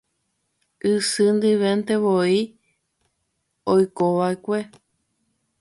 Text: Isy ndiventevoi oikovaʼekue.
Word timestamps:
Isy 0.91 1.25
ndiventevoi 1.35 2.37
oikovaʼekue. 3.73 4.59